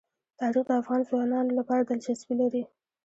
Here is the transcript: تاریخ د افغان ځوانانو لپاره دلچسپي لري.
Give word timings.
تاریخ 0.39 0.63
د 0.67 0.71
افغان 0.81 1.01
ځوانانو 1.09 1.57
لپاره 1.59 1.81
دلچسپي 1.83 2.35
لري. 2.41 2.63